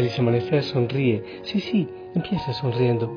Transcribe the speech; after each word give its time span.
Feliz 0.00 0.18
amanecer, 0.18 0.62
sonríe. 0.62 1.22
Sí, 1.42 1.60
sí, 1.60 1.86
empieza 2.14 2.54
sonriendo. 2.54 3.14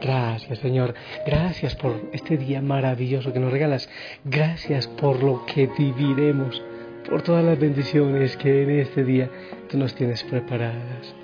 Gracias, 0.00 0.58
Señor. 0.60 0.94
Gracias 1.26 1.76
por 1.76 2.08
este 2.14 2.38
día 2.38 2.62
maravilloso 2.62 3.34
que 3.34 3.38
nos 3.38 3.52
regalas. 3.52 3.86
Gracias 4.24 4.86
por 4.86 5.22
lo 5.22 5.44
que 5.44 5.66
viviremos, 5.66 6.62
por 7.06 7.20
todas 7.20 7.44
las 7.44 7.58
bendiciones 7.58 8.34
que 8.38 8.62
en 8.62 8.70
este 8.70 9.04
día 9.04 9.28
tú 9.68 9.76
nos 9.76 9.94
tienes 9.94 10.24
preparadas. 10.24 11.14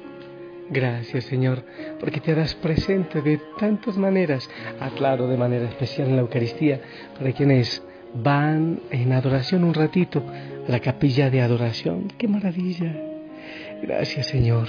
Gracias, 0.69 1.25
Señor, 1.25 1.63
porque 1.99 2.21
te 2.21 2.33
harás 2.33 2.55
presente 2.55 3.23
de 3.23 3.41
tantas 3.59 3.97
maneras. 3.97 4.47
Aclaro 4.79 5.27
de 5.27 5.39
manera 5.39 5.65
especial 5.71 6.09
en 6.09 6.17
la 6.17 6.21
Eucaristía 6.21 6.83
para 7.17 7.33
quienes 7.33 7.83
van 8.13 8.81
en 8.91 9.15
adoración 9.15 9.65
un 9.65 9.73
ratito 9.73 10.23
a 10.69 10.71
la 10.71 10.81
capilla 10.81 11.31
de 11.31 11.41
adoración. 11.41 12.13
¡Qué 12.19 12.29
maravilla! 12.29 13.06
Gracias 13.83 14.27
Señor, 14.27 14.69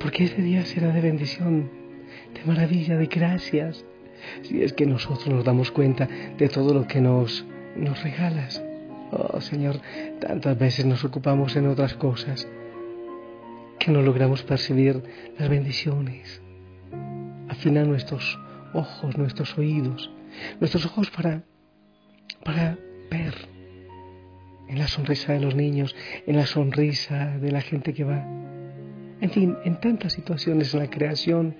porque 0.00 0.24
este 0.24 0.42
día 0.42 0.64
será 0.64 0.92
de 0.92 1.00
bendición, 1.00 1.70
de 2.34 2.44
maravilla, 2.44 2.96
de 2.96 3.06
gracias. 3.06 3.84
Si 4.42 4.62
es 4.62 4.72
que 4.72 4.86
nosotros 4.86 5.28
nos 5.28 5.44
damos 5.44 5.70
cuenta 5.70 6.06
de 6.36 6.48
todo 6.48 6.74
lo 6.74 6.86
que 6.86 7.00
nos, 7.00 7.44
nos 7.76 8.02
regalas. 8.02 8.62
Oh 9.10 9.40
Señor, 9.40 9.80
tantas 10.20 10.58
veces 10.58 10.84
nos 10.86 11.04
ocupamos 11.04 11.56
en 11.56 11.66
otras 11.66 11.94
cosas 11.94 12.46
que 13.78 13.90
no 13.90 14.02
logramos 14.02 14.42
percibir 14.42 15.02
las 15.38 15.48
bendiciones. 15.48 16.42
Afina 17.48 17.82
nuestros 17.84 18.38
ojos, 18.72 19.16
nuestros 19.16 19.56
oídos, 19.58 20.12
nuestros 20.60 20.86
ojos 20.86 21.10
para 21.10 21.42
para 22.44 22.78
ver 23.10 23.34
en 24.70 24.78
la 24.78 24.86
sonrisa 24.86 25.32
de 25.32 25.40
los 25.40 25.54
niños, 25.56 25.96
en 26.26 26.36
la 26.36 26.46
sonrisa 26.46 27.36
de 27.38 27.50
la 27.50 27.60
gente 27.60 27.92
que 27.92 28.04
va. 28.04 28.24
En 29.20 29.30
fin, 29.30 29.56
en 29.64 29.80
tantas 29.80 30.12
situaciones 30.12 30.72
en 30.72 30.80
la 30.80 30.88
creación, 30.88 31.56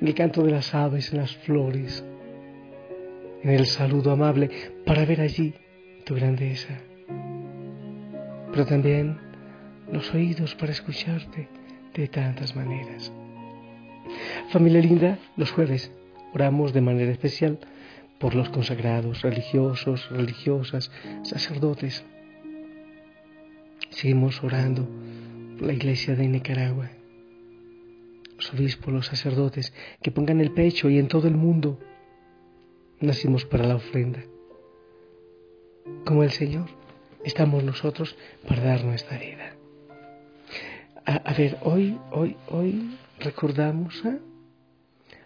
en 0.00 0.06
el 0.06 0.14
canto 0.14 0.44
de 0.44 0.52
las 0.52 0.72
aves, 0.72 1.12
en 1.12 1.18
las 1.18 1.34
flores, 1.38 2.04
en 3.42 3.50
el 3.50 3.66
saludo 3.66 4.12
amable, 4.12 4.50
para 4.86 5.04
ver 5.04 5.20
allí 5.20 5.52
tu 6.04 6.14
grandeza. 6.14 6.78
Pero 8.52 8.64
también 8.66 9.18
los 9.90 10.14
oídos 10.14 10.54
para 10.54 10.70
escucharte 10.70 11.48
de 11.92 12.08
tantas 12.08 12.54
maneras. 12.54 13.12
Familia 14.50 14.80
linda, 14.80 15.18
los 15.36 15.50
jueves 15.50 15.90
oramos 16.32 16.72
de 16.72 16.80
manera 16.80 17.10
especial 17.10 17.58
por 18.20 18.36
los 18.36 18.48
consagrados, 18.50 19.22
religiosos, 19.22 20.08
religiosas, 20.10 20.92
sacerdotes. 21.22 22.04
Seguimos 24.04 24.44
orando 24.44 24.86
por 25.56 25.66
la 25.66 25.72
iglesia 25.72 26.14
de 26.14 26.28
Nicaragua, 26.28 26.90
los 28.36 28.52
obispos, 28.52 28.92
los 28.92 29.06
sacerdotes, 29.06 29.72
que 30.02 30.10
pongan 30.10 30.42
el 30.42 30.50
pecho 30.50 30.90
y 30.90 30.98
en 30.98 31.08
todo 31.08 31.26
el 31.26 31.36
mundo 31.36 31.80
nacimos 33.00 33.46
para 33.46 33.66
la 33.66 33.76
ofrenda. 33.76 34.22
Como 36.04 36.22
el 36.22 36.32
Señor, 36.32 36.66
estamos 37.24 37.64
nosotros 37.64 38.14
para 38.46 38.62
dar 38.62 38.84
nuestra 38.84 39.16
vida. 39.16 39.56
A, 41.06 41.32
ver, 41.32 41.56
hoy, 41.62 41.98
hoy, 42.12 42.36
hoy 42.48 42.98
recordamos 43.20 44.04
a 44.04 44.18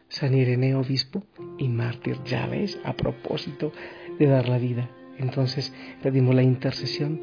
San 0.09 0.35
Ireneo 0.35 0.83
Obispo 0.83 1.25
y 1.59 1.67
mártir, 1.67 2.17
ya 2.25 2.47
ves, 2.47 2.79
a 2.85 2.93
propósito 2.93 3.73
de 4.21 4.27
dar 4.27 4.49
la 4.49 4.59
vida. 4.59 4.89
Entonces 5.19 5.75
pedimos 6.01 6.33
la 6.33 6.45
intercesión 6.45 7.21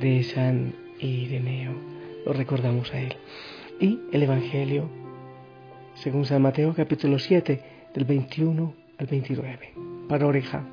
de 0.00 0.24
San 0.24 0.87
Ireneo, 1.00 1.72
lo 2.26 2.32
recordamos 2.32 2.92
a 2.92 3.00
él. 3.00 3.14
Y 3.80 4.00
el 4.12 4.22
Evangelio, 4.22 4.88
según 5.94 6.24
San 6.24 6.42
Mateo 6.42 6.74
capítulo 6.74 7.18
7, 7.18 7.60
del 7.94 8.04
21 8.04 8.74
al 8.98 9.06
29, 9.06 9.72
para 10.08 10.26
oreja. 10.26 10.66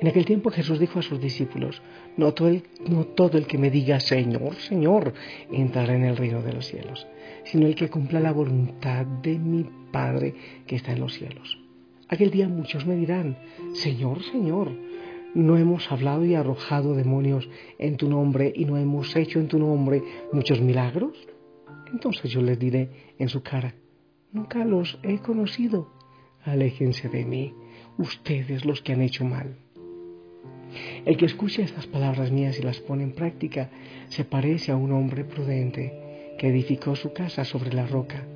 En 0.00 0.08
aquel 0.08 0.24
tiempo 0.24 0.50
Jesús 0.50 0.80
dijo 0.80 0.98
a 0.98 1.02
sus 1.02 1.20
discípulos, 1.20 1.80
no 2.16 2.34
todo, 2.34 2.48
el, 2.48 2.64
no 2.88 3.04
todo 3.04 3.38
el 3.38 3.46
que 3.46 3.58
me 3.58 3.70
diga 3.70 4.00
Señor, 4.00 4.56
Señor, 4.56 5.14
entrará 5.50 5.94
en 5.94 6.04
el 6.04 6.16
reino 6.16 6.42
de 6.42 6.52
los 6.52 6.66
cielos, 6.66 7.06
sino 7.44 7.66
el 7.66 7.76
que 7.76 7.88
cumpla 7.88 8.18
la 8.18 8.32
voluntad 8.32 9.06
de 9.06 9.38
mi 9.38 9.64
Padre 9.92 10.34
que 10.66 10.76
está 10.76 10.92
en 10.92 11.00
los 11.00 11.14
cielos. 11.14 11.58
Aquel 12.08 12.30
día 12.30 12.48
muchos 12.48 12.84
me 12.84 12.96
dirán, 12.96 13.38
Señor, 13.74 14.22
Señor, 14.24 14.72
¿no 15.34 15.56
hemos 15.56 15.90
hablado 15.90 16.24
y 16.24 16.34
arrojado 16.34 16.94
demonios 16.94 17.48
en 17.78 17.96
tu 17.96 18.08
nombre 18.08 18.52
y 18.54 18.64
no 18.64 18.76
hemos 18.76 19.14
hecho 19.16 19.40
en 19.40 19.48
tu 19.48 19.58
nombre 19.58 20.02
muchos 20.32 20.60
milagros? 20.60 21.16
Entonces 21.92 22.30
yo 22.30 22.42
les 22.42 22.58
diré 22.58 23.14
en 23.18 23.28
su 23.28 23.42
cara, 23.42 23.74
nunca 24.32 24.64
los 24.64 24.98
he 25.02 25.18
conocido, 25.18 25.92
aléjense 26.44 27.08
de 27.08 27.24
mí, 27.24 27.54
ustedes 27.98 28.64
los 28.64 28.82
que 28.82 28.92
han 28.92 29.02
hecho 29.02 29.24
mal. 29.24 29.56
El 31.04 31.16
que 31.16 31.26
escucha 31.26 31.62
estas 31.62 31.86
palabras 31.86 32.30
mías 32.30 32.58
y 32.58 32.62
las 32.62 32.80
pone 32.80 33.02
en 33.02 33.12
práctica 33.12 33.70
se 34.08 34.24
parece 34.24 34.72
a 34.72 34.76
un 34.76 34.92
hombre 34.92 35.24
prudente 35.24 36.34
que 36.38 36.48
edificó 36.48 36.96
su 36.96 37.12
casa 37.12 37.44
sobre 37.44 37.72
la 37.72 37.86
roca. 37.86 38.26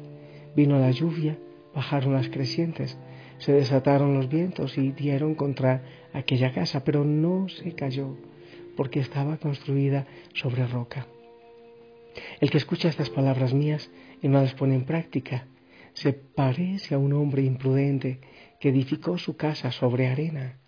Vino 0.55 0.79
la 0.79 0.91
lluvia, 0.91 1.39
bajaron 1.75 2.13
las 2.13 2.29
crecientes, 2.29 2.99
se 3.39 3.53
desataron 3.53 4.15
los 4.15 4.29
vientos 4.29 4.79
y 4.79 4.93
dieron 4.93 5.35
contra 5.35 5.83
aquella 6.13 6.53
casa, 6.53 6.85
pero 6.85 7.05
no 7.05 7.49
se 7.49 7.73
cayó 7.75 8.17
porque 8.77 9.01
estaba 9.01 9.39
construida 9.39 10.07
sobre 10.35 10.67
roca. 10.67 11.07
El 12.41 12.51
que 12.51 12.59
escucha 12.59 12.89
estas 12.89 13.11
palabras 13.11 13.53
mías 13.53 13.91
y 14.23 14.29
no 14.29 14.41
las 14.41 14.55
pone 14.55 14.75
en 14.75 14.85
práctica 14.85 15.47
se 15.93 16.13
parece 16.13 16.95
a 16.95 16.99
un 16.99 17.15
hombre 17.15 17.43
imprudente 17.43 18.21
que 18.61 18.69
edificó 18.69 19.17
su 19.17 19.37
casa 19.37 19.73
sobre 19.73 20.09
arena. 20.09 20.59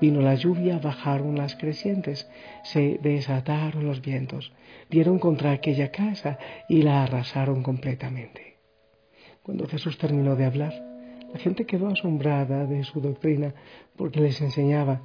Vino 0.00 0.22
la 0.22 0.34
lluvia, 0.34 0.78
bajaron 0.78 1.36
las 1.36 1.54
crecientes, 1.54 2.28
se 2.64 2.98
desataron 3.02 3.86
los 3.86 4.00
vientos, 4.00 4.52
dieron 4.88 5.18
contra 5.18 5.52
aquella 5.52 5.90
casa 5.90 6.38
y 6.68 6.82
la 6.82 7.02
arrasaron 7.02 7.62
completamente. 7.62 8.56
Cuando 9.42 9.68
Jesús 9.68 9.98
terminó 9.98 10.34
de 10.36 10.46
hablar, 10.46 10.89
la 11.32 11.38
gente 11.38 11.66
quedó 11.66 11.88
asombrada 11.88 12.66
de 12.66 12.84
su 12.84 13.00
doctrina 13.00 13.54
porque 13.96 14.20
les 14.20 14.40
enseñaba 14.40 15.02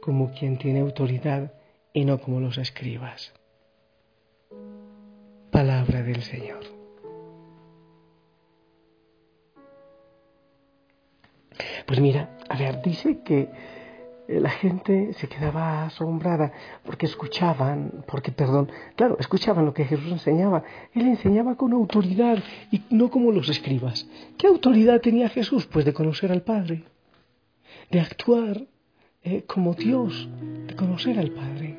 como 0.00 0.32
quien 0.32 0.58
tiene 0.58 0.80
autoridad 0.80 1.52
y 1.92 2.04
no 2.04 2.18
como 2.20 2.40
los 2.40 2.58
escribas. 2.58 3.32
Palabra 5.50 6.02
del 6.02 6.22
Señor. 6.22 6.60
Pues 11.86 12.00
mira, 12.00 12.36
a 12.48 12.56
ver, 12.56 12.82
dice 12.82 13.22
que 13.22 13.48
la 14.28 14.50
gente 14.50 15.14
se 15.14 15.28
quedaba 15.28 15.86
asombrada 15.86 16.52
porque 16.84 17.06
escuchaban, 17.06 18.04
porque, 18.06 18.30
perdón, 18.30 18.70
claro, 18.94 19.16
escuchaban 19.18 19.64
lo 19.64 19.72
que 19.72 19.84
Jesús 19.84 20.12
enseñaba. 20.12 20.62
Él 20.94 21.08
enseñaba 21.08 21.56
con 21.56 21.72
autoridad 21.72 22.38
y 22.70 22.82
no 22.90 23.10
como 23.10 23.32
los 23.32 23.48
escribas. 23.48 24.06
¿Qué 24.36 24.46
autoridad 24.46 25.00
tenía 25.00 25.28
Jesús? 25.28 25.66
Pues 25.66 25.84
de 25.84 25.94
conocer 25.94 26.30
al 26.30 26.42
Padre, 26.42 26.84
de 27.90 28.00
actuar 28.00 28.66
eh, 29.22 29.44
como 29.46 29.74
Dios, 29.74 30.28
de 30.66 30.76
conocer 30.76 31.18
al 31.18 31.30
Padre. 31.30 31.78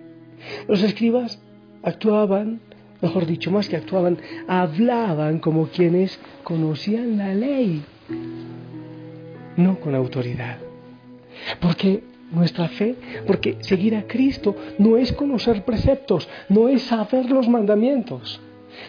Los 0.68 0.82
escribas 0.82 1.40
actuaban 1.84 2.62
Mejor 3.02 3.26
dicho, 3.26 3.50
más 3.50 3.70
que 3.70 3.78
actuaban, 3.78 4.18
hablaban 4.48 5.40
como 5.40 5.68
quienes 5.68 6.20
conocían 6.44 7.18
la 7.18 7.34
ley, 7.34 7.82
no 9.56 9.80
con 9.80 9.96
autoridad. 9.96 10.58
Porque 11.62 12.04
nuestra 12.32 12.68
fe, 12.70 12.96
porque 13.26 13.58
seguir 13.62 13.96
a 13.96 14.08
Cristo 14.08 14.56
no 14.78 14.98
es 14.98 15.12
conocer 15.14 15.64
preceptos, 15.66 16.28
no 16.50 16.70
es 16.70 16.84
saber 16.84 17.30
los 17.30 17.48
mandamientos, 17.48 18.40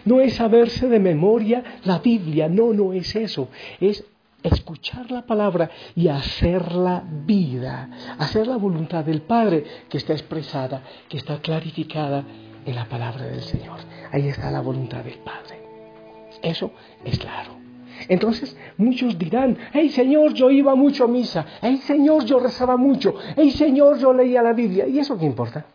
no 0.05 0.21
es 0.21 0.35
saberse 0.35 0.87
de 0.87 0.99
memoria 0.99 1.63
la 1.83 1.99
Biblia, 1.99 2.47
no, 2.47 2.73
no 2.73 2.93
es 2.93 3.15
eso, 3.15 3.49
es 3.79 4.03
escuchar 4.43 5.11
la 5.11 5.25
palabra 5.25 5.69
y 5.95 6.07
hacerla 6.07 7.03
vida, 7.25 7.89
hacer 8.17 8.47
la 8.47 8.57
voluntad 8.57 9.05
del 9.05 9.21
Padre 9.21 9.63
que 9.89 9.97
está 9.97 10.13
expresada, 10.13 10.81
que 11.07 11.17
está 11.17 11.39
clarificada 11.39 12.23
en 12.65 12.75
la 12.75 12.85
palabra 12.85 13.25
del 13.25 13.41
Señor. 13.41 13.79
Ahí 14.11 14.27
está 14.27 14.51
la 14.51 14.61
voluntad 14.61 15.03
del 15.03 15.19
Padre. 15.19 15.61
Eso 16.41 16.71
es 17.05 17.19
claro. 17.19 17.70
Entonces 18.07 18.55
muchos 18.77 19.17
dirán, 19.17 19.57
hey 19.73 19.89
Señor, 19.89 20.33
yo 20.33 20.49
iba 20.49 20.75
mucho 20.75 21.05
a 21.05 21.07
misa, 21.07 21.45
hey 21.61 21.77
Señor, 21.77 22.25
yo 22.25 22.39
rezaba 22.39 22.77
mucho, 22.77 23.15
hey 23.35 23.51
Señor, 23.51 23.97
yo 23.99 24.13
leía 24.13 24.41
la 24.41 24.53
Biblia. 24.53 24.87
¿Y 24.87 24.99
eso 24.99 25.17
qué 25.17 25.25
importa? 25.25 25.65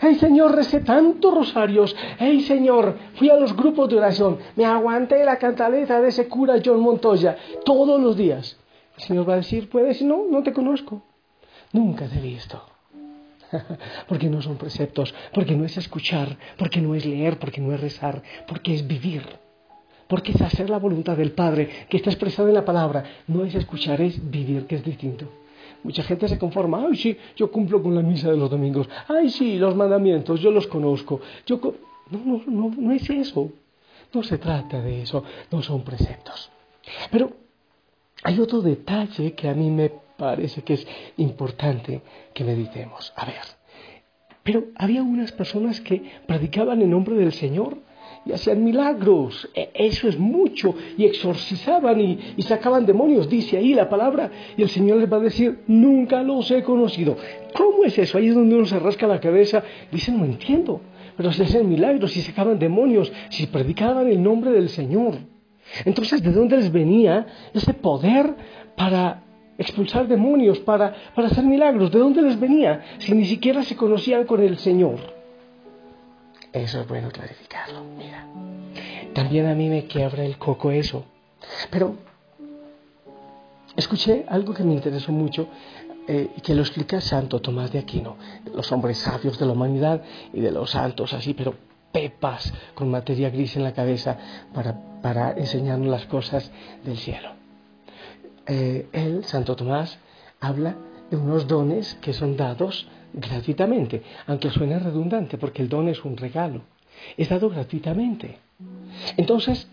Hey 0.00 0.14
Señor, 0.14 0.54
recé 0.54 0.80
tantos 0.80 1.34
rosarios. 1.34 1.94
Hey 2.18 2.40
Señor, 2.42 2.96
fui 3.14 3.30
a 3.30 3.36
los 3.36 3.54
grupos 3.54 3.88
de 3.88 3.98
oración. 3.98 4.38
Me 4.56 4.64
aguanté 4.64 5.24
la 5.24 5.36
cantaleta 5.38 6.00
de 6.00 6.08
ese 6.08 6.28
cura 6.28 6.60
John 6.64 6.80
Montoya 6.80 7.36
todos 7.64 8.00
los 8.00 8.16
días. 8.16 8.58
El 8.96 9.02
Señor 9.02 9.28
va 9.28 9.34
a 9.34 9.36
decir, 9.36 9.68
puede 9.68 9.88
decir, 9.88 10.06
no, 10.06 10.24
no 10.30 10.42
te 10.42 10.52
conozco. 10.52 11.02
Nunca 11.72 12.06
te 12.06 12.18
he 12.18 12.22
visto. 12.22 12.62
porque 14.08 14.28
no 14.28 14.40
son 14.40 14.56
preceptos, 14.56 15.14
porque 15.32 15.54
no 15.54 15.64
es 15.64 15.76
escuchar, 15.76 16.38
porque 16.56 16.80
no 16.80 16.94
es 16.94 17.04
leer, 17.04 17.38
porque 17.38 17.60
no 17.60 17.72
es 17.72 17.80
rezar, 17.80 18.22
porque 18.46 18.74
es 18.74 18.86
vivir. 18.86 19.22
Porque 20.12 20.32
es 20.32 20.42
hacer 20.42 20.68
la 20.68 20.78
voluntad 20.78 21.16
del 21.16 21.32
Padre 21.32 21.86
que 21.88 21.96
está 21.96 22.10
expresada 22.10 22.46
en 22.46 22.54
la 22.54 22.66
palabra. 22.66 23.02
No 23.28 23.46
es 23.46 23.54
escuchar, 23.54 23.98
es 24.02 24.20
vivir, 24.30 24.66
que 24.66 24.74
es 24.74 24.84
distinto. 24.84 25.26
Mucha 25.82 26.02
gente 26.02 26.28
se 26.28 26.38
conforma, 26.38 26.84
ay 26.86 26.96
sí, 26.96 27.16
yo 27.34 27.50
cumplo 27.50 27.82
con 27.82 27.94
la 27.94 28.02
misa 28.02 28.30
de 28.30 28.36
los 28.36 28.50
domingos, 28.50 28.90
ay 29.08 29.30
sí, 29.30 29.56
los 29.56 29.74
mandamientos, 29.74 30.38
yo 30.42 30.50
los 30.50 30.66
conozco. 30.66 31.22
Yo 31.46 31.58
no, 32.10 32.20
no, 32.26 32.42
no, 32.46 32.74
no 32.76 32.92
es 32.92 33.08
eso. 33.08 33.52
No 34.12 34.22
se 34.22 34.36
trata 34.36 34.82
de 34.82 35.00
eso, 35.00 35.24
no 35.50 35.62
son 35.62 35.82
preceptos. 35.82 36.50
Pero 37.10 37.32
hay 38.22 38.38
otro 38.38 38.60
detalle 38.60 39.32
que 39.32 39.48
a 39.48 39.54
mí 39.54 39.70
me 39.70 39.92
parece 40.18 40.60
que 40.60 40.74
es 40.74 40.86
importante 41.16 42.02
que 42.34 42.44
meditemos. 42.44 43.14
A 43.16 43.24
ver, 43.24 43.40
pero 44.42 44.64
había 44.74 45.02
unas 45.02 45.32
personas 45.32 45.80
que 45.80 46.02
predicaban 46.26 46.82
en 46.82 46.90
nombre 46.90 47.16
del 47.16 47.32
Señor 47.32 47.78
y 48.24 48.32
hacían 48.32 48.62
milagros. 48.62 49.48
E, 49.54 49.70
eso 49.74 50.08
es 50.08 50.18
mucho. 50.18 50.74
Y 50.96 51.04
exorcizaban 51.04 52.00
y, 52.00 52.42
sacaban 52.42 52.86
demonios, 52.86 53.28
dice 53.28 53.56
ahí 53.56 53.74
la 53.74 53.88
palabra. 53.88 54.30
Y 54.56 54.62
el 54.62 54.68
Señor 54.68 54.98
les 54.98 55.12
va 55.12 55.16
a 55.16 55.20
decir, 55.20 55.60
nunca 55.66 56.22
los 56.22 56.50
he 56.50 56.62
conocido. 56.62 57.16
¿Cómo 57.54 57.84
es 57.84 57.98
eso? 57.98 58.18
Ahí 58.18 58.28
es 58.28 58.34
donde 58.34 58.54
uno 58.54 58.66
se 58.66 58.78
rasca 58.78 59.06
la 59.06 59.20
cabeza. 59.20 59.62
Dice, 59.90 60.12
no 60.12 60.24
entiendo. 60.24 60.80
Pero 61.16 61.32
si 61.32 61.42
hacían 61.42 61.68
milagros, 61.68 62.12
si 62.12 62.22
sacaban 62.22 62.58
demonios, 62.58 63.12
si 63.30 63.46
predicaban 63.46 64.08
el 64.08 64.22
nombre 64.22 64.50
del 64.50 64.68
Señor. 64.68 65.14
Entonces, 65.84 66.22
¿de 66.22 66.32
dónde 66.32 66.56
les 66.56 66.72
venía 66.72 67.26
ese 67.52 67.74
poder 67.74 68.34
para 68.76 69.22
expulsar 69.58 70.08
demonios, 70.08 70.58
para, 70.60 70.94
para 71.14 71.28
hacer 71.28 71.44
milagros? 71.44 71.90
¿De 71.92 71.98
dónde 71.98 72.22
les 72.22 72.38
venía 72.38 72.82
si 72.98 73.12
ni 73.12 73.24
siquiera 73.26 73.62
se 73.62 73.76
conocían 73.76 74.24
con 74.24 74.42
el 74.42 74.58
Señor? 74.58 75.21
Eso 76.52 76.80
es 76.80 76.88
bueno 76.88 77.10
clarificarlo, 77.10 77.82
mira. 77.82 78.26
También 79.14 79.46
a 79.46 79.54
mí 79.54 79.68
me 79.68 79.86
quiebra 79.86 80.24
el 80.24 80.36
coco 80.38 80.70
eso. 80.70 81.04
Pero 81.70 81.96
escuché 83.76 84.26
algo 84.28 84.52
que 84.52 84.62
me 84.62 84.74
interesó 84.74 85.12
mucho 85.12 85.48
eh, 86.06 86.30
que 86.42 86.54
lo 86.54 86.62
explica 86.62 87.00
Santo 87.00 87.40
Tomás 87.40 87.72
de 87.72 87.78
Aquino, 87.78 88.16
los 88.54 88.70
hombres 88.72 88.98
sabios 88.98 89.38
de 89.38 89.46
la 89.46 89.52
humanidad 89.52 90.02
y 90.32 90.40
de 90.40 90.50
los 90.50 90.70
santos 90.70 91.12
así, 91.12 91.32
pero 91.32 91.54
pepas 91.92 92.52
con 92.74 92.90
materia 92.90 93.30
gris 93.30 93.56
en 93.56 93.62
la 93.62 93.72
cabeza 93.72 94.18
para, 94.52 94.78
para 95.00 95.32
enseñarnos 95.32 95.88
las 95.88 96.06
cosas 96.06 96.50
del 96.84 96.98
cielo. 96.98 97.32
Eh, 98.46 98.88
él, 98.92 99.24
Santo 99.24 99.54
Tomás, 99.54 99.98
habla 100.40 100.74
de 101.10 101.16
unos 101.16 101.46
dones 101.46 101.94
que 102.00 102.12
son 102.12 102.36
dados 102.36 102.88
gratuitamente, 103.12 104.02
aunque 104.26 104.50
suene 104.50 104.78
redundante, 104.78 105.38
porque 105.38 105.62
el 105.62 105.68
don 105.68 105.88
es 105.88 106.04
un 106.04 106.16
regalo, 106.16 106.62
es 107.16 107.28
dado 107.28 107.50
gratuitamente. 107.50 108.38
Entonces, 109.16 109.68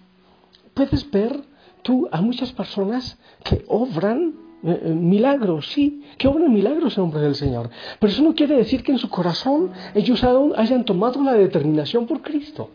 puedes 0.73 1.09
ver 1.11 1.41
tú 1.81 2.07
a 2.11 2.21
muchas 2.21 2.51
personas 2.51 3.17
que 3.43 3.63
obran 3.67 4.33
eh, 4.63 4.79
eh, 4.83 4.89
milagros, 4.89 5.67
sí, 5.71 6.03
que 6.17 6.27
obran 6.27 6.53
milagros 6.53 6.97
en 6.97 7.03
nombre 7.03 7.21
del 7.21 7.35
Señor, 7.35 7.69
pero 7.99 8.11
eso 8.11 8.21
no 8.23 8.35
quiere 8.35 8.57
decir 8.57 8.83
que 8.83 8.91
en 8.91 8.97
su 8.97 9.09
corazón 9.09 9.71
ellos 9.95 10.23
hayan 10.23 10.83
tomado 10.83 11.23
la 11.23 11.33
determinación 11.33 12.05
por 12.05 12.21
Cristo. 12.21 12.69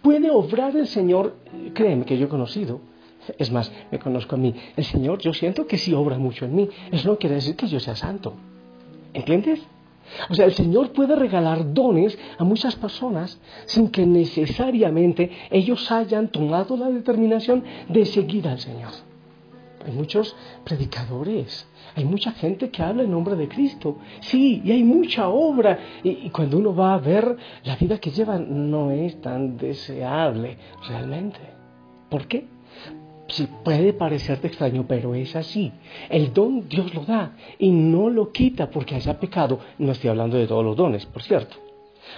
Puede 0.00 0.30
obrar 0.30 0.76
el 0.76 0.86
Señor, 0.86 1.36
créeme 1.74 2.04
que 2.04 2.16
yo 2.18 2.26
he 2.26 2.28
conocido, 2.28 2.80
es 3.38 3.50
más, 3.52 3.70
me 3.90 3.98
conozco 3.98 4.34
a 4.34 4.38
mí, 4.38 4.54
el 4.76 4.84
Señor 4.84 5.18
yo 5.20 5.32
siento 5.32 5.66
que 5.66 5.78
sí 5.78 5.92
obra 5.92 6.18
mucho 6.18 6.44
en 6.46 6.54
mí, 6.54 6.68
eso 6.90 7.08
no 7.08 7.18
quiere 7.18 7.36
decir 7.36 7.56
que 7.56 7.68
yo 7.68 7.78
sea 7.78 7.94
santo, 7.94 8.34
¿entiendes? 9.12 9.60
O 10.30 10.34
sea, 10.34 10.46
el 10.46 10.54
Señor 10.54 10.92
puede 10.92 11.16
regalar 11.16 11.72
dones 11.72 12.18
a 12.38 12.44
muchas 12.44 12.76
personas 12.76 13.40
sin 13.66 13.88
que 13.88 14.06
necesariamente 14.06 15.30
ellos 15.50 15.90
hayan 15.90 16.28
tomado 16.28 16.76
la 16.76 16.88
determinación 16.88 17.64
de 17.88 18.04
seguir 18.04 18.48
al 18.48 18.58
Señor. 18.58 18.92
Hay 19.84 19.92
muchos 19.92 20.36
predicadores, 20.64 21.66
hay 21.96 22.04
mucha 22.04 22.30
gente 22.32 22.70
que 22.70 22.82
habla 22.82 23.02
en 23.02 23.10
nombre 23.10 23.34
de 23.34 23.48
Cristo. 23.48 23.98
Sí, 24.20 24.62
y 24.64 24.70
hay 24.70 24.84
mucha 24.84 25.28
obra. 25.28 25.78
Y, 26.04 26.30
cuando 26.30 26.58
uno 26.58 26.74
va 26.74 26.94
a 26.94 26.98
ver, 26.98 27.36
la 27.64 27.76
vida 27.76 27.98
que 27.98 28.10
llevan 28.10 28.70
no 28.70 28.90
es 28.92 29.20
tan 29.20 29.56
deseable 29.56 30.56
realmente. 30.86 31.40
¿Por 32.08 32.28
qué? 32.28 32.46
Puede 33.64 33.92
parecerte 33.92 34.48
extraño, 34.48 34.84
pero 34.86 35.14
es 35.14 35.34
así. 35.36 35.72
El 36.10 36.32
don 36.32 36.68
Dios 36.68 36.94
lo 36.94 37.04
da 37.04 37.36
y 37.58 37.70
no 37.70 38.10
lo 38.10 38.30
quita 38.30 38.70
porque 38.70 38.94
haya 38.94 39.18
pecado. 39.18 39.58
No 39.78 39.92
estoy 39.92 40.10
hablando 40.10 40.36
de 40.36 40.46
todos 40.46 40.64
los 40.64 40.76
dones, 40.76 41.06
por 41.06 41.22
cierto. 41.22 41.56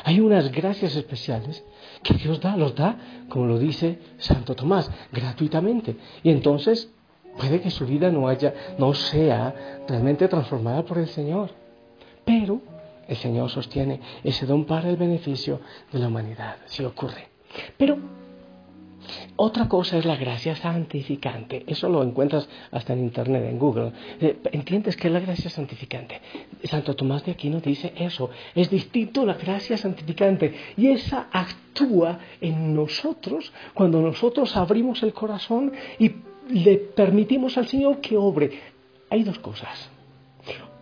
Hay 0.03 0.21
unas 0.21 0.51
gracias 0.51 0.97
especiales 0.97 1.65
que 2.03 2.15
Dios 2.15 2.41
da, 2.41 2.57
los 2.57 2.75
da, 2.75 2.97
como 3.29 3.47
lo 3.47 3.59
dice 3.59 3.99
Santo 4.19 4.55
Tomás, 4.55 4.91
gratuitamente. 5.13 5.97
Y 6.23 6.31
entonces 6.31 6.91
puede 7.39 7.61
que 7.61 7.71
su 7.71 7.87
vida 7.87 8.11
no 8.11 8.29
haya, 8.29 8.55
no 8.79 8.94
sea 8.94 9.83
realmente 9.89 10.27
transformada 10.27 10.85
por 10.85 10.99
el 10.99 11.09
Señor. 11.09 11.51
Pero 12.25 12.61
el 13.06 13.17
Señor 13.17 13.51
sostiene 13.51 14.01
ese 14.25 14.47
don 14.47 14.65
para 14.65 14.89
el 14.89 14.97
beneficio 14.97 15.61
de 15.93 15.99
la 15.99 16.09
humanidad, 16.09 16.56
si 16.67 16.85
ocurre. 16.85 17.29
Pero 17.77 17.99
otra 19.37 19.69
cosa 19.69 19.99
es 19.99 20.05
la 20.05 20.17
gracia 20.17 20.56
santificante. 20.56 21.65
Eso 21.67 21.89
lo 21.89 22.03
encuentras 22.03 22.49
hasta 22.70 22.93
en 22.93 23.01
Internet, 23.01 23.44
en 23.49 23.58
Google. 23.58 23.93
Eh, 24.20 24.39
¿Entiendes 24.53 24.96
qué 24.96 25.08
es 25.08 25.13
la 25.13 25.20
gracia 25.20 25.51
santificante? 25.51 26.20
Santo 26.65 26.94
Tomás 26.94 27.25
de 27.25 27.32
Aquino 27.32 27.61
dice 27.61 27.93
eso. 27.96 28.31
Es 28.55 28.70
distinto 28.70 29.25
la 29.27 29.34
gracia 29.34 29.77
santificante. 29.77 30.55
Y 30.77 30.89
esa 30.89 31.29
actúa 31.32 32.19
en 32.41 32.75
nosotros 32.75 33.53
cuando 33.75 34.01
nosotros 34.01 34.56
abrimos 34.56 35.03
el 35.03 35.13
corazón 35.13 35.73
y 35.99 36.13
le 36.51 36.77
permitimos 36.77 37.58
al 37.58 37.67
Señor 37.67 38.01
que 38.01 38.17
obre. 38.17 38.51
Hay 39.11 39.23
dos 39.23 39.39
cosas. 39.39 39.91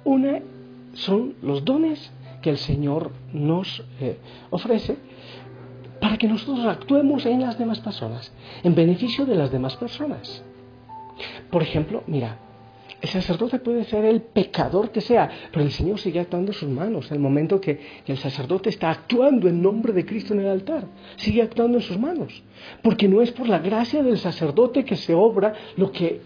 Una 0.04 0.40
son 0.94 1.34
los 1.42 1.64
dones 1.64 2.12
que 2.42 2.50
el 2.50 2.58
Señor 2.58 3.12
nos 3.32 3.82
eh, 4.00 4.18
ofrece 4.50 4.96
para 6.02 6.18
que 6.18 6.26
nosotros 6.26 6.66
actuemos 6.66 7.24
en 7.26 7.42
las 7.42 7.56
demás 7.56 7.78
personas, 7.78 8.32
en 8.64 8.74
beneficio 8.74 9.24
de 9.24 9.36
las 9.36 9.52
demás 9.52 9.76
personas. 9.76 10.42
Por 11.48 11.62
ejemplo, 11.62 12.02
mira, 12.08 12.38
el 13.00 13.08
sacerdote 13.08 13.60
puede 13.60 13.84
ser 13.84 14.04
el 14.06 14.20
pecador 14.20 14.90
que 14.90 15.00
sea, 15.00 15.30
pero 15.52 15.64
el 15.64 15.70
Señor 15.70 16.00
sigue 16.00 16.18
actuando 16.18 16.50
en 16.50 16.58
sus 16.58 16.68
manos. 16.68 17.08
En 17.08 17.18
el 17.18 17.22
momento 17.22 17.60
que 17.60 17.78
el 18.04 18.18
sacerdote 18.18 18.70
está 18.70 18.90
actuando 18.90 19.46
en 19.48 19.62
nombre 19.62 19.92
de 19.92 20.04
Cristo 20.04 20.34
en 20.34 20.40
el 20.40 20.48
altar, 20.48 20.86
sigue 21.14 21.40
actuando 21.40 21.78
en 21.78 21.84
sus 21.84 21.96
manos. 21.96 22.42
Porque 22.82 23.06
no 23.06 23.22
es 23.22 23.30
por 23.30 23.48
la 23.48 23.60
gracia 23.60 24.02
del 24.02 24.18
sacerdote 24.18 24.84
que 24.84 24.96
se 24.96 25.14
obra 25.14 25.54
lo 25.76 25.92
que, 25.92 26.20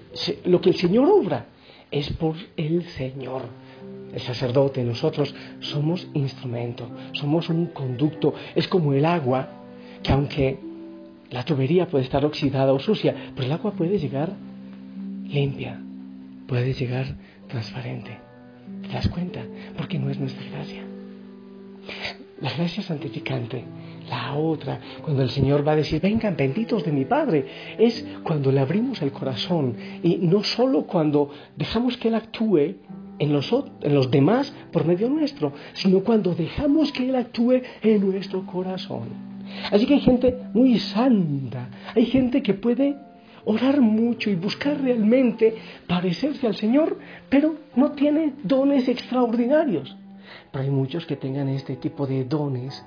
lo 0.46 0.58
que 0.62 0.70
el 0.70 0.76
Señor 0.76 1.06
obra, 1.06 1.48
es 1.90 2.10
por 2.14 2.36
el 2.56 2.82
Señor. 2.84 3.42
El 4.14 4.20
sacerdote, 4.22 4.82
nosotros 4.82 5.34
somos 5.60 6.08
instrumento, 6.14 6.88
somos 7.12 7.50
un 7.50 7.66
conducto, 7.66 8.32
es 8.54 8.66
como 8.68 8.94
el 8.94 9.04
agua 9.04 9.55
que 10.06 10.12
aunque 10.12 10.58
la 11.30 11.44
tubería 11.44 11.88
puede 11.88 12.04
estar 12.04 12.24
oxidada 12.24 12.72
o 12.72 12.78
sucia, 12.78 13.12
pero 13.34 13.46
el 13.46 13.52
agua 13.52 13.72
puede 13.72 13.98
llegar 13.98 14.32
limpia, 15.24 15.80
puede 16.46 16.72
llegar 16.72 17.16
transparente. 17.48 18.16
¿Te 18.82 18.88
das 18.88 19.08
cuenta? 19.08 19.42
Porque 19.76 19.98
no 19.98 20.08
es 20.08 20.20
nuestra 20.20 20.48
gracia. 20.48 20.84
La 22.40 22.52
gracia 22.52 22.82
santificante 22.82 23.64
La 24.08 24.34
otra, 24.34 24.78
cuando 25.02 25.22
el 25.22 25.30
Señor 25.30 25.66
va 25.66 25.72
a 25.72 25.76
decir, 25.76 26.00
vengan 26.00 26.36
benditos 26.36 26.84
de 26.84 26.92
mi 26.92 27.04
Padre, 27.04 27.44
es 27.76 28.06
cuando 28.22 28.52
le 28.52 28.60
abrimos 28.60 29.02
el 29.02 29.10
corazón 29.10 29.74
y 30.04 30.18
no 30.18 30.44
solo 30.44 30.86
cuando 30.86 31.30
dejamos 31.56 31.96
que 31.96 32.08
Él 32.08 32.14
actúe 32.14 32.76
en 33.18 33.32
los, 33.32 33.52
en 33.82 33.94
los 33.94 34.08
demás 34.12 34.54
por 34.70 34.84
medio 34.84 35.08
nuestro, 35.08 35.52
sino 35.72 36.04
cuando 36.04 36.36
dejamos 36.36 36.92
que 36.92 37.08
Él 37.08 37.16
actúe 37.16 37.62
en 37.82 38.08
nuestro 38.08 38.46
corazón. 38.46 39.35
Así 39.70 39.86
que 39.86 39.94
hay 39.94 40.00
gente 40.00 40.36
muy 40.52 40.78
santa, 40.78 41.68
hay 41.94 42.06
gente 42.06 42.42
que 42.42 42.54
puede 42.54 42.96
orar 43.46 43.80
mucho 43.80 44.28
y 44.28 44.34
buscar 44.34 44.80
realmente 44.80 45.54
parecerse 45.86 46.46
al 46.46 46.56
Señor, 46.56 46.98
pero 47.28 47.54
no 47.76 47.92
tiene 47.92 48.34
dones 48.42 48.88
extraordinarios. 48.88 49.96
Pero 50.50 50.64
hay 50.64 50.70
muchos 50.70 51.06
que 51.06 51.16
tengan 51.16 51.48
este 51.48 51.76
tipo 51.76 52.06
de 52.06 52.24
dones 52.24 52.84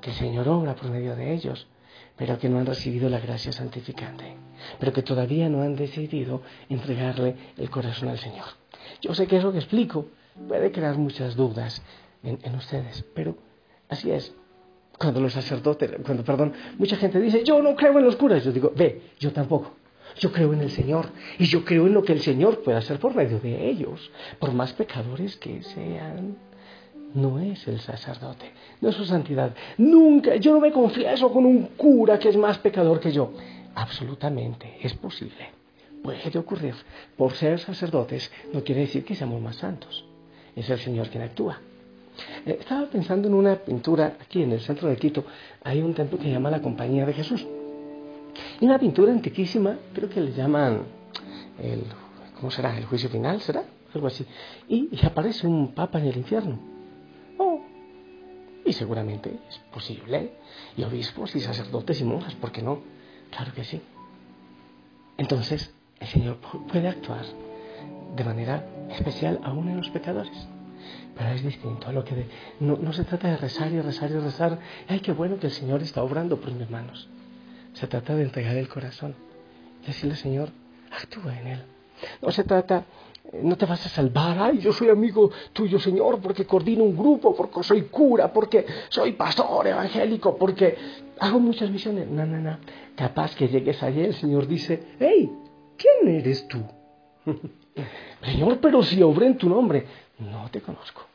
que 0.00 0.10
el 0.10 0.16
Señor 0.16 0.48
obra 0.48 0.74
por 0.74 0.90
medio 0.90 1.14
de 1.14 1.32
ellos, 1.32 1.66
pero 2.16 2.38
que 2.38 2.48
no 2.48 2.58
han 2.58 2.66
recibido 2.66 3.08
la 3.08 3.20
gracia 3.20 3.52
santificante, 3.52 4.34
pero 4.80 4.92
que 4.92 5.02
todavía 5.02 5.48
no 5.48 5.62
han 5.62 5.76
decidido 5.76 6.42
entregarle 6.68 7.36
el 7.56 7.70
corazón 7.70 8.08
al 8.08 8.18
Señor. 8.18 8.46
Yo 9.00 9.14
sé 9.14 9.28
que 9.28 9.36
eso 9.36 9.52
que 9.52 9.58
explico 9.58 10.06
puede 10.48 10.72
crear 10.72 10.98
muchas 10.98 11.36
dudas 11.36 11.82
en, 12.24 12.38
en 12.42 12.54
ustedes, 12.56 13.04
pero 13.14 13.36
así 13.88 14.10
es. 14.10 14.34
Cuando 14.98 15.20
los 15.20 15.32
sacerdotes, 15.32 15.90
cuando, 16.04 16.24
perdón, 16.24 16.52
mucha 16.76 16.96
gente 16.96 17.20
dice, 17.20 17.44
yo 17.44 17.62
no 17.62 17.76
creo 17.76 17.96
en 17.98 18.04
los 18.04 18.16
curas, 18.16 18.44
yo 18.44 18.52
digo, 18.52 18.72
ve, 18.74 19.02
yo 19.20 19.32
tampoco. 19.32 19.76
Yo 20.18 20.32
creo 20.32 20.52
en 20.52 20.60
el 20.60 20.70
Señor 20.70 21.10
y 21.38 21.44
yo 21.44 21.64
creo 21.64 21.86
en 21.86 21.94
lo 21.94 22.02
que 22.02 22.12
el 22.12 22.20
Señor 22.20 22.62
puede 22.62 22.78
hacer 22.78 22.98
por 22.98 23.14
medio 23.14 23.38
de 23.38 23.68
ellos, 23.68 24.10
por 24.40 24.52
más 24.52 24.72
pecadores 24.72 25.36
que 25.36 25.62
sean. 25.62 26.36
No 27.14 27.38
es 27.38 27.66
el 27.68 27.78
sacerdote, 27.80 28.50
no 28.80 28.88
es 28.88 28.96
su 28.96 29.04
santidad. 29.04 29.54
Nunca, 29.78 30.36
yo 30.36 30.52
no 30.52 30.60
me 30.60 30.72
confieso 30.72 31.32
con 31.32 31.46
un 31.46 31.62
cura 31.76 32.18
que 32.18 32.28
es 32.28 32.36
más 32.36 32.58
pecador 32.58 32.98
que 32.98 33.12
yo. 33.12 33.32
Absolutamente, 33.74 34.78
es 34.82 34.94
posible. 34.94 35.50
Puede 36.02 36.36
ocurrir. 36.38 36.74
Por 37.16 37.32
ser 37.34 37.60
sacerdotes 37.60 38.30
no 38.52 38.64
quiere 38.64 38.82
decir 38.82 39.04
que 39.04 39.14
seamos 39.14 39.40
más 39.40 39.56
santos. 39.56 40.04
Es 40.56 40.68
el 40.68 40.78
Señor 40.78 41.08
quien 41.08 41.22
actúa. 41.22 41.60
Eh, 42.46 42.58
estaba 42.60 42.86
pensando 42.86 43.28
en 43.28 43.34
una 43.34 43.56
pintura 43.56 44.16
aquí 44.20 44.42
en 44.42 44.52
el 44.52 44.60
centro 44.60 44.88
de 44.88 44.96
Quito. 44.96 45.24
Hay 45.62 45.82
un 45.82 45.94
templo 45.94 46.18
que 46.18 46.24
se 46.24 46.30
llama 46.30 46.50
la 46.50 46.60
Compañía 46.60 47.06
de 47.06 47.12
Jesús. 47.12 47.46
Y 48.60 48.64
una 48.64 48.78
pintura 48.78 49.12
antiquísima, 49.12 49.78
creo 49.94 50.08
que 50.08 50.20
le 50.20 50.32
llaman 50.32 50.82
el, 51.62 51.84
¿cómo 52.36 52.50
será? 52.50 52.76
¿El 52.76 52.84
juicio 52.84 53.08
final? 53.08 53.40
¿Será? 53.40 53.64
Algo 53.94 54.06
así. 54.06 54.26
Y, 54.68 54.88
aparece 55.04 55.46
un 55.46 55.72
papa 55.72 55.98
en 55.98 56.06
el 56.06 56.16
infierno. 56.16 56.58
Oh. 57.38 57.60
Y 58.64 58.72
seguramente 58.72 59.38
es 59.48 59.58
posible. 59.72 60.32
Y 60.76 60.82
obispos 60.82 61.34
y 61.36 61.40
sacerdotes 61.40 62.00
y 62.00 62.04
monjas, 62.04 62.34
¿por 62.34 62.52
qué 62.52 62.62
no? 62.62 62.80
Claro 63.30 63.52
que 63.54 63.64
sí. 63.64 63.80
Entonces, 65.16 65.74
el 66.00 66.06
Señor 66.06 66.36
puede 66.36 66.88
actuar 66.88 67.24
de 68.14 68.24
manera 68.24 68.64
especial 68.90 69.40
aún 69.42 69.68
en 69.68 69.78
los 69.78 69.90
pecadores. 69.90 70.48
Pero 71.16 71.30
es 71.30 71.42
distinto 71.42 71.88
a 71.88 71.92
lo 71.92 72.04
que 72.04 72.26
no, 72.60 72.76
no, 72.76 72.92
se 72.92 73.04
trata 73.04 73.28
de 73.28 73.36
rezar 73.36 73.72
y 73.72 73.80
rezar 73.80 74.10
y 74.10 74.14
rezar. 74.14 74.58
Ay, 74.88 75.00
qué 75.00 75.12
bueno 75.12 75.38
que 75.38 75.46
el 75.46 75.52
Señor 75.52 75.82
está 75.82 76.02
obrando 76.02 76.40
por 76.40 76.52
mis 76.52 76.70
manos. 76.70 77.08
Se 77.74 77.86
trata 77.86 78.14
de 78.14 78.22
entregar 78.24 78.56
el 78.56 78.68
corazón. 78.68 79.14
Decirle, 79.86 80.16
Señor, 80.16 80.50
actúa 80.90 81.38
en 81.38 81.46
él. 81.46 81.64
No 82.22 82.30
se 82.30 82.44
trata, 82.44 82.84
no 83.42 83.56
te 83.56 83.66
vas 83.66 83.84
a 83.84 83.88
salvar, 83.88 84.38
ay, 84.38 84.58
yo 84.58 84.72
soy 84.72 84.88
amigo 84.88 85.30
tuyo, 85.52 85.78
Señor, 85.78 86.20
porque 86.20 86.46
coordino 86.46 86.84
un 86.84 86.96
grupo, 86.96 87.34
porque 87.34 87.62
soy 87.62 87.82
cura, 87.82 88.32
porque 88.32 88.64
soy 88.88 89.12
pastor 89.12 89.66
evangélico, 89.66 90.36
porque 90.36 90.76
hago 91.18 91.38
muchas 91.38 91.70
misiones. 91.70 92.08
No, 92.08 92.24
no, 92.24 92.38
no. 92.38 92.58
Capaz 92.94 93.34
que 93.34 93.48
llegues 93.48 93.82
allí, 93.82 94.02
el 94.02 94.14
Señor 94.14 94.46
dice, 94.46 94.82
hey, 94.98 95.30
¿quién 95.76 96.14
eres 96.14 96.46
tú? 96.48 96.62
Señor, 98.22 98.58
pero 98.60 98.82
si 98.82 99.02
obré 99.02 99.26
en 99.26 99.38
tu 99.38 99.48
nombre, 99.48 99.86
no 100.18 100.48
te 100.50 100.60
conozco. 100.60 101.06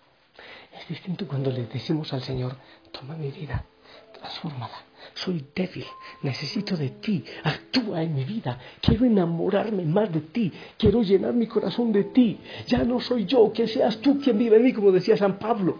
Es 0.80 0.88
distinto 0.88 1.28
cuando 1.28 1.52
le 1.52 1.66
decimos 1.66 2.12
al 2.14 2.22
Señor, 2.22 2.56
toma 2.92 3.16
mi 3.16 3.32
vida, 3.32 3.66
transfórmala. 4.14 4.84
Soy 5.14 5.46
débil, 5.54 5.86
necesito 6.22 6.78
de 6.78 6.90
ti, 6.90 7.24
actúa 7.44 8.02
en 8.02 8.16
mi 8.16 8.24
vida, 8.24 8.58
quiero 8.82 9.06
enamorarme 9.06 9.84
más 9.84 10.12
de 10.12 10.22
ti, 10.22 10.52
quiero 10.78 11.04
llenar 11.04 11.34
mi 11.34 11.46
corazón 11.46 11.92
de 11.92 12.06
ti. 12.06 12.40
Ya 12.68 12.84
no 12.84 13.00
soy 13.00 13.26
yo, 13.26 13.52
que 13.52 13.68
seas 13.68 13.98
tú 13.98 14.20
quien 14.20 14.38
vive 14.38 14.58
en 14.58 14.64
mí, 14.64 14.74
como 14.74 14.92
decía 14.92 15.18
San 15.18 15.38
Pablo. 15.38 15.78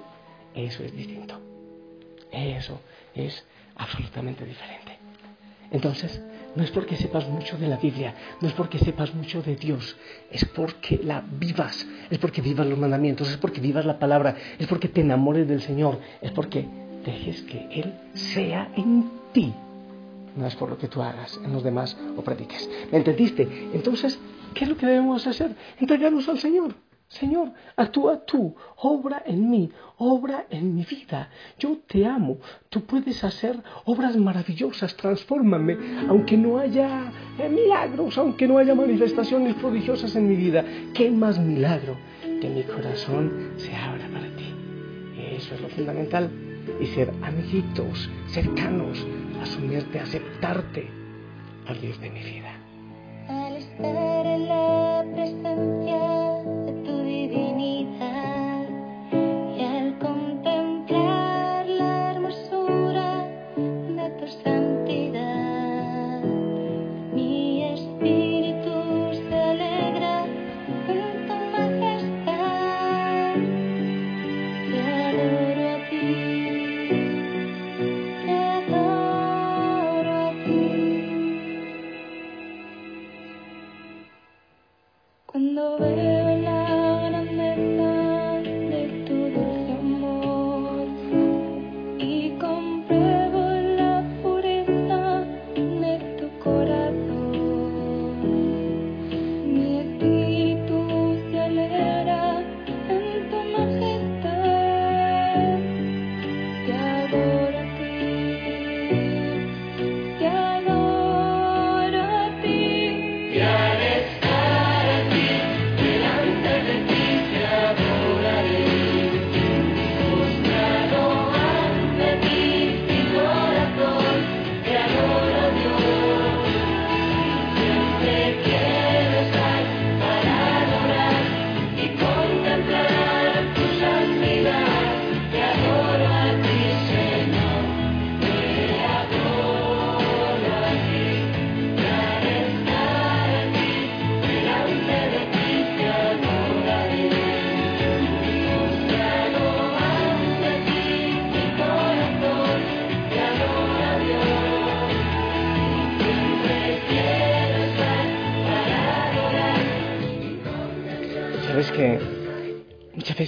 Eso 0.54 0.84
es 0.84 0.96
distinto. 0.96 1.40
Eso 2.32 2.80
es 3.16 3.46
absolutamente 3.76 4.46
diferente. 4.46 4.98
Entonces, 5.72 6.22
no 6.56 6.64
es 6.64 6.72
porque 6.72 6.96
sepas 6.96 7.28
mucho 7.28 7.58
de 7.58 7.68
la 7.68 7.78
Biblia, 7.78 8.14
no 8.42 8.48
es 8.48 8.54
porque 8.54 8.80
sepas 8.80 9.14
mucho 9.14 9.42
de 9.42 9.56
Dios, 9.56 9.96
es 10.32 10.46
porque 10.46 11.00
la 11.04 11.24
vivas, 11.40 11.86
es 12.10 12.20
porque 12.20 12.42
vivas 12.42 12.68
los 12.68 12.78
mandamientos, 12.78 13.30
es 13.30 13.38
porque 13.38 13.62
vivas 13.62 13.86
la 13.86 14.00
palabra, 14.00 14.36
es 14.60 14.68
porque 14.68 14.88
te 14.88 15.02
enamores 15.02 15.48
del 15.48 15.62
Señor, 15.62 16.00
es 16.22 16.32
porque 16.32 16.66
dejes 17.06 17.42
que 17.44 17.68
Él 17.72 17.94
sea 18.14 18.72
en 18.76 19.10
ti. 19.32 19.54
No 20.36 20.48
es 20.48 20.56
por 20.56 20.70
lo 20.70 20.78
que 20.78 20.88
tú 20.88 21.02
hagas 21.02 21.40
en 21.44 21.54
los 21.54 21.64
demás 21.64 21.96
o 22.18 22.22
prediques. 22.24 22.70
¿Me 22.92 22.98
entendiste? 22.98 23.48
Entonces, 23.74 24.20
¿qué 24.54 24.64
es 24.64 24.70
lo 24.70 24.78
que 24.78 24.88
debemos 24.88 25.28
hacer? 25.28 25.56
Entregarnos 25.80 26.28
al 26.28 26.40
Señor. 26.40 26.74
Señor, 27.08 27.52
actúa 27.76 28.26
tú, 28.26 28.56
obra 28.78 29.22
en 29.26 29.50
mí, 29.50 29.70
obra 29.98 30.48
en 30.50 30.74
mi 30.74 30.84
vida. 30.84 31.30
Yo 31.60 31.78
te 31.86 32.06
amo, 32.08 32.38
tú 32.70 32.82
puedes 32.86 33.24
hacer 33.24 33.62
obras 33.86 34.18
maravillosas, 34.18 34.98
transfórmame, 34.98 35.78
aunque 36.10 36.38
no 36.38 36.58
haya 36.58 37.12
eh, 37.38 37.50
milagros, 37.50 38.18
aunque 38.18 38.48
no 38.48 38.58
haya 38.58 38.74
manifestaciones 38.74 39.54
prodigiosas 39.56 40.16
en 40.16 40.28
mi 40.28 40.36
vida. 40.36 40.66
¿Qué 40.96 41.12
más 41.12 41.38
milagro? 41.38 41.98
Que 42.42 42.50
mi 42.50 42.64
corazón 42.64 43.54
se 43.58 43.76
abra 43.76 44.08
para 44.08 44.36
ti. 44.36 44.54
Eso 45.36 45.54
es 45.54 45.62
lo 45.62 45.70
fundamental. 45.70 46.32
Y 46.80 46.88
ser 46.88 47.14
amiguitos, 47.22 48.10
cercanos, 48.30 49.06
asumirte, 49.42 50.00
aceptarte 50.00 50.90
al 51.68 51.80
Dios 51.80 52.00
de 52.00 52.10
mi 52.10 52.24
vida. 52.24 52.58
Al 53.28 53.56
estar 53.56 54.26
en 54.26 54.48
la 54.48 55.04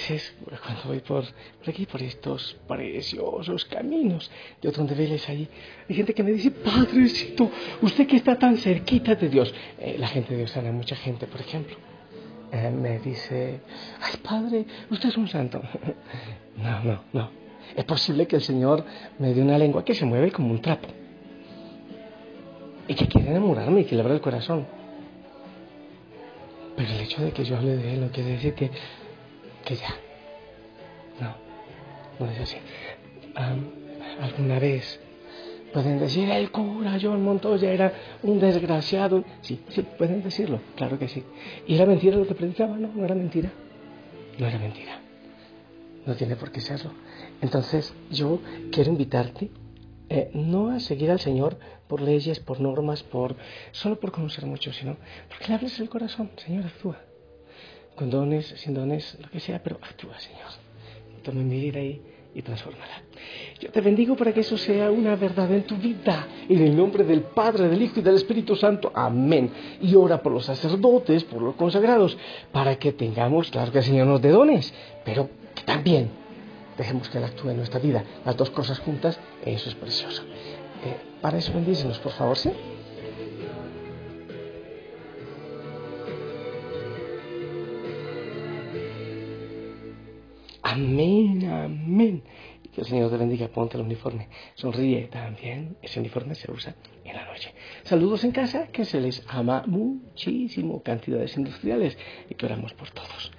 veces 0.09 0.35
cuando 0.63 0.83
voy 0.85 0.99
por, 0.99 1.23
por 1.23 1.69
aquí, 1.69 1.85
por 1.85 2.01
estos 2.01 2.55
preciosos 2.67 3.65
caminos 3.65 4.29
de 4.61 4.71
donde 4.71 4.93
veles 4.93 5.27
ahí, 5.29 5.47
hay 5.89 5.95
gente 5.95 6.13
que 6.13 6.23
me 6.23 6.31
dice, 6.31 6.51
Padrecito, 6.51 7.49
usted 7.81 8.07
que 8.07 8.17
está 8.17 8.37
tan 8.37 8.57
cerquita 8.57 9.15
de 9.15 9.29
Dios. 9.29 9.53
Eh, 9.79 9.95
la 9.97 10.07
gente 10.07 10.31
de 10.31 10.37
Dios 10.39 10.51
sana 10.51 10.71
mucha 10.71 10.95
gente, 10.95 11.27
por 11.27 11.41
ejemplo. 11.41 11.75
Eh, 12.51 12.69
me 12.69 12.99
dice, 12.99 13.61
ay 14.01 14.19
Padre, 14.21 14.65
usted 14.89 15.09
es 15.09 15.17
un 15.17 15.27
santo. 15.27 15.61
no, 16.57 16.83
no, 16.83 17.03
no. 17.11 17.29
Es 17.75 17.83
posible 17.85 18.27
que 18.27 18.35
el 18.35 18.41
Señor 18.41 18.85
me 19.17 19.33
dé 19.33 19.41
una 19.41 19.57
lengua 19.57 19.83
que 19.83 19.95
se 19.95 20.05
mueve 20.05 20.31
como 20.31 20.51
un 20.51 20.61
trapo. 20.61 20.87
Y 22.87 22.93
que 22.93 23.07
quiere 23.07 23.31
enamorarme 23.31 23.81
y 23.81 23.85
que 23.85 23.95
le 23.95 24.01
abra 24.01 24.13
el 24.13 24.21
corazón. 24.21 24.67
Pero 26.75 26.89
el 26.91 26.99
hecho 26.99 27.23
de 27.23 27.31
que 27.31 27.43
yo 27.43 27.57
hable 27.57 27.77
de 27.77 27.93
Él 27.93 28.01
no 28.01 28.11
quiere 28.11 28.31
decir 28.31 28.53
que 28.53 28.69
que 29.65 29.75
ya. 29.75 29.93
No, 31.19 31.35
no 32.19 32.31
es 32.31 32.39
así. 32.39 32.57
alguna 34.21 34.59
vez 34.59 34.99
pueden 35.73 35.99
decir, 35.99 36.29
el 36.29 36.51
cura 36.51 36.97
John 37.01 37.21
Montoya 37.23 37.69
era 37.71 37.91
un 38.23 38.39
desgraciado. 38.39 39.25
Sí, 39.41 39.59
sí, 39.69 39.81
pueden 39.97 40.23
decirlo, 40.23 40.61
claro 40.75 40.97
que 40.97 41.09
sí. 41.09 41.23
¿Y 41.67 41.75
era 41.75 41.85
mentira 41.85 42.15
lo 42.15 42.25
que 42.25 42.35
predicaba? 42.35 42.77
No, 42.77 42.89
no 42.95 43.03
era 43.03 43.15
mentira. 43.15 43.51
No 44.39 44.47
era 44.47 44.57
mentira. 44.57 44.99
No 46.05 46.15
tiene 46.15 46.35
por 46.35 46.51
qué 46.51 46.61
serlo. 46.61 46.91
Entonces 47.41 47.93
yo 48.09 48.39
quiero 48.71 48.91
invitarte 48.91 49.49
eh, 50.07 50.29
no 50.33 50.69
a 50.69 50.79
seguir 50.79 51.09
al 51.09 51.19
Señor 51.19 51.57
por 51.87 51.99
leyes, 51.99 52.39
por 52.39 52.61
normas, 52.61 53.01
por 53.03 53.35
solo 53.71 53.99
por 53.99 54.11
conocer 54.11 54.45
mucho, 54.45 54.71
sino 54.71 54.97
porque 55.27 55.47
le 55.47 55.55
hables 55.55 55.79
el 55.79 55.89
corazón. 55.89 56.29
Señor, 56.37 56.65
actúa 56.65 56.97
con 57.95 58.09
dones, 58.09 58.45
sin 58.57 58.73
dones, 58.73 59.17
lo 59.21 59.29
que 59.29 59.39
sea, 59.39 59.61
pero 59.63 59.77
actúa, 59.81 60.19
Señor. 60.19 60.49
Toma 61.23 61.41
mi 61.41 61.59
vida 61.59 61.79
y, 61.79 62.01
y 62.35 62.41
transfórmala. 62.41 63.01
Yo 63.59 63.71
te 63.71 63.81
bendigo 63.81 64.15
para 64.15 64.33
que 64.33 64.41
eso 64.41 64.57
sea 64.57 64.91
una 64.91 65.15
verdad 65.15 65.51
en 65.51 65.63
tu 65.63 65.77
vida. 65.77 66.27
En 66.47 66.61
el 66.61 66.75
nombre 66.75 67.03
del 67.03 67.21
Padre, 67.21 67.67
del 67.69 67.81
Hijo 67.81 67.99
y 67.99 68.03
del 68.03 68.15
Espíritu 68.15 68.55
Santo. 68.55 68.91
Amén. 68.93 69.49
Y 69.81 69.95
ora 69.95 70.21
por 70.21 70.33
los 70.33 70.45
sacerdotes, 70.45 71.23
por 71.23 71.41
los 71.41 71.55
consagrados, 71.55 72.17
para 72.51 72.75
que 72.77 72.91
tengamos, 72.91 73.49
claro 73.49 73.71
que 73.71 73.79
el 73.79 73.83
Señor 73.83 74.07
nos 74.07 74.21
dé 74.21 74.29
dones, 74.29 74.73
pero 75.03 75.29
que 75.55 75.63
también 75.63 76.09
dejemos 76.77 77.09
que 77.09 77.17
Él 77.17 77.23
actúe 77.23 77.49
en 77.49 77.57
nuestra 77.57 77.79
vida. 77.79 78.03
Las 78.25 78.35
dos 78.35 78.49
cosas 78.49 78.79
juntas, 78.79 79.17
eso 79.45 79.69
es 79.69 79.75
precioso. 79.75 80.23
Eh, 80.23 80.97
para 81.21 81.37
eso 81.37 81.53
bendícenos, 81.53 81.97
por 81.99 82.11
favor, 82.11 82.37
¿sí? 82.37 82.51
Amén, 90.67 91.47
amén. 91.47 92.23
Que 92.73 92.81
el 92.81 92.87
Señor 92.87 93.11
te 93.11 93.17
bendiga, 93.17 93.47
ponte 93.49 93.77
el 93.77 93.83
uniforme. 93.83 94.29
Sonríe 94.55 95.07
también. 95.09 95.77
Ese 95.79 95.99
uniforme 95.99 96.33
se 96.33 96.51
usa 96.51 96.75
en 97.03 97.15
la 97.15 97.23
noche. 97.25 97.53
Saludos 97.83 98.23
en 98.23 98.31
casa, 98.31 98.67
que 98.69 98.83
se 98.83 98.99
les 98.99 99.23
ama 99.27 99.63
muchísimo. 99.67 100.81
Cantidades 100.81 101.37
industriales 101.37 101.95
y 102.31 102.33
que 102.33 102.47
oramos 102.47 102.73
por 102.73 102.89
todos. 102.89 103.31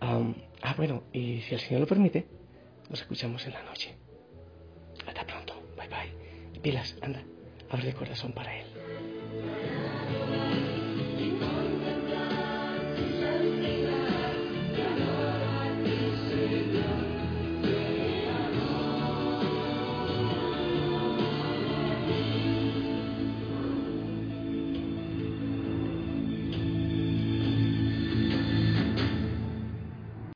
ah, 0.00 0.74
bueno, 0.78 1.02
y 1.12 1.42
si 1.42 1.54
el 1.54 1.60
Señor 1.60 1.82
lo 1.82 1.86
permite, 1.86 2.26
nos 2.88 3.02
escuchamos 3.02 3.44
en 3.46 3.52
la 3.52 3.62
noche. 3.64 3.94
Hasta 5.06 5.26
pronto. 5.26 5.52
Bye 5.76 5.88
bye. 5.88 6.60
Pilas, 6.62 6.96
anda. 7.02 7.22
Abre 7.68 7.88
el 7.88 7.94
corazón 7.94 8.32
para 8.32 8.58
Él. 8.58 8.66